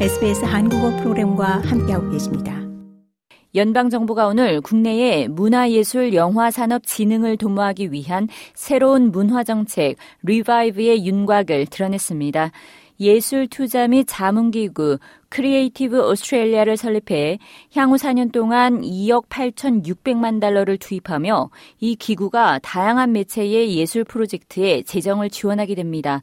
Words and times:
SBS 0.00 0.44
한국어 0.44 0.90
프로그램과 0.96 1.62
함께하고 1.64 2.10
계십니다. 2.10 2.60
연방정부가 3.54 4.26
오늘 4.26 4.60
국내의 4.60 5.28
문화예술 5.28 6.14
영화 6.14 6.50
산업 6.50 6.84
진흥을 6.84 7.36
도모하기 7.36 7.92
위한 7.92 8.26
새로운 8.54 9.12
문화정책 9.12 9.96
Revive의 10.22 11.06
윤곽을 11.06 11.66
드러냈습니다. 11.66 12.50
예술 12.98 13.46
투자 13.46 13.86
및 13.86 14.04
자문기구 14.08 14.98
Creative 15.34 16.10
Australia를 16.10 16.76
설립해 16.76 17.40
향후 17.74 17.96
4년 17.96 18.30
동안 18.30 18.82
2억 18.82 19.26
8,600만 19.28 20.40
달러를 20.40 20.78
투입하며 20.78 21.50
이 21.80 21.96
기구가 21.96 22.60
다양한 22.60 23.10
매체의 23.10 23.76
예술 23.76 24.04
프로젝트에 24.04 24.82
재정을 24.82 25.30
지원하게 25.30 25.74
됩니다. 25.74 26.22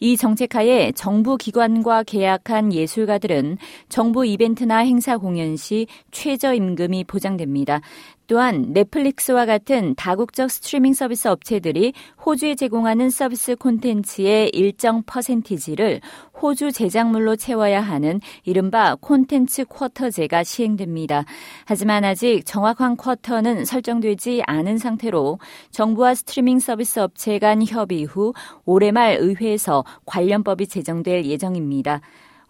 이 0.00 0.16
정책하에 0.16 0.92
정부 0.92 1.38
기관과 1.38 2.02
계약한 2.02 2.72
예술가들은 2.72 3.56
정부 3.88 4.26
이벤트나 4.26 4.78
행사 4.78 5.16
공연 5.16 5.56
시 5.56 5.86
최저임금이 6.10 7.04
보장됩니다. 7.04 7.80
또한 8.26 8.72
넷플릭스와 8.72 9.46
같은 9.46 9.94
다국적 9.94 10.50
스트리밍 10.50 10.94
서비스 10.94 11.28
업체들이 11.28 11.92
호주에 12.24 12.56
제공하는 12.56 13.10
서비스 13.10 13.54
콘텐츠의 13.54 14.48
일정 14.54 15.02
퍼센티지를 15.04 16.00
호주 16.42 16.72
제작물로 16.72 17.36
채워야 17.36 17.80
하는 17.80 18.20
이른바 18.42 18.96
콘텐츠 18.96 19.64
쿼터제가 19.64 20.42
시행됩니다. 20.42 21.24
하지만 21.64 22.04
아직 22.04 22.42
정확한 22.44 22.96
쿼터는 22.96 23.64
설정되지 23.64 24.42
않은 24.46 24.76
상태로 24.76 25.38
정부와 25.70 26.16
스트리밍 26.16 26.58
서비스 26.58 26.98
업체 26.98 27.38
간 27.38 27.64
협의 27.64 28.02
후 28.04 28.34
올해 28.64 28.90
말 28.90 29.16
의회에서 29.20 29.84
관련법이 30.04 30.66
제정될 30.66 31.24
예정입니다. 31.26 32.00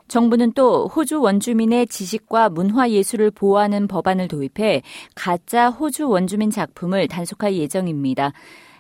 정부는 0.09 0.53
또 0.53 0.89
호주 0.89 1.21
원주민의 1.21 1.87
지식과 1.87 2.49
문화 2.51 2.91
예술을 2.91 3.31
보호하는 3.31 3.89
법안을 3.89 4.29
도입해 4.29 4.83
가짜 5.15 5.69
호주 5.69 6.09
원주민 6.09 6.51
작품을 6.51 7.09
단속할 7.09 7.55
예정입니다. 7.55 8.33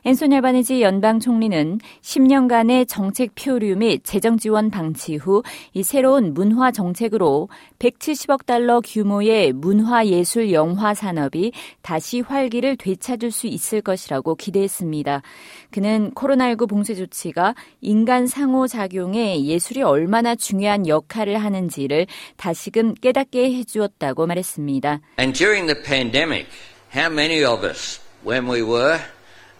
앤소니 0.04 0.36
알바니지 0.36 0.82
연방 0.82 1.20
총리는 1.20 1.78
10년간의 2.00 2.88
정책 2.88 3.34
표류 3.34 3.76
및 3.76 4.00
재정 4.04 4.36
지원 4.36 4.70
방치 4.70 5.16
후 5.16 5.42
이 5.74 5.82
새로운 5.82 6.34
문화 6.34 6.70
정책으로 6.70 7.48
170억 7.78 8.46
달러 8.46 8.80
규모의 8.80 9.52
문화 9.52 10.06
예술 10.06 10.52
영화 10.52 10.94
산업이 10.94 11.52
다시 11.82 12.20
활기를 12.20 12.76
되찾을 12.76 13.30
수 13.30 13.46
있을 13.46 13.80
것이라고 13.80 14.34
기대했습니다. 14.34 15.22
그는 15.70 16.10
코로나19 16.12 16.68
봉쇄 16.68 16.94
조치가 16.94 17.54
인간 17.80 18.26
상호 18.26 18.66
작용에 18.66 19.44
예술이 19.44 19.82
얼마나 19.82 20.34
중요한 20.34 20.86
역할을 20.86 21.38
하는지를 21.38 22.06
다시금 22.36 22.94
깨닫게 22.94 23.52
해 23.52 23.64
주었다고 23.64 24.26
말했습니다. 24.26 25.00
And 25.18 25.36
during 25.36 25.72
the 25.72 25.82
pandemic, 25.82 26.46
how 26.94 27.10
many 27.12 27.44
of 27.44 27.66
us, 27.66 28.00
when 28.24 28.48
we 28.48 28.62
were 28.62 28.98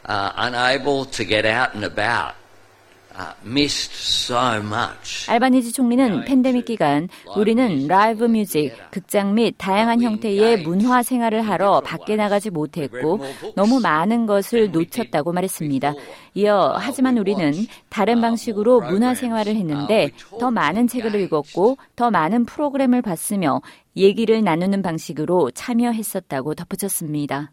uh, 0.06 0.33
unable 0.36 1.05
to 1.11 1.25
get 1.25 1.47
out 1.47 1.75
and 1.75 1.84
about. 1.84 2.34
알바니지 5.28 5.72
총리는 5.72 6.25
팬데믹 6.25 6.64
기간 6.64 7.08
우리는 7.36 7.86
live 7.87 8.25
music, 8.25 8.73
극장 8.91 9.34
및 9.34 9.55
다양한 9.58 10.00
형태의 10.00 10.62
문화 10.62 11.03
생활을 11.03 11.42
하러 11.42 11.80
밖에 11.80 12.17
나가지 12.17 12.50
못했고 12.50 13.20
너무 13.55 13.80
많은 13.80 14.27
것을 14.27 14.70
놓쳤다고 14.70 15.33
말했습니다. 15.33 15.92
이어 16.34 16.75
하지만 16.78 17.19
우리는 17.19 17.53
다른 17.91 18.20
방식으로 18.20 18.80
문화 18.80 19.14
생활을 19.14 19.56
했는데 19.56 20.11
더 20.41 20.50
많은 20.50 20.89
책을 20.89 21.14
읽었고 21.14 21.77
더 21.97 22.11
많은 22.11 22.47
프로그램을 22.47 23.03
봤으며 23.03 23.61
얘기를 23.95 24.42
나누는 24.42 24.80
방식으로 24.80 25.51
참여했었다고 25.51 26.55
덧붙였습니다. 26.55 27.52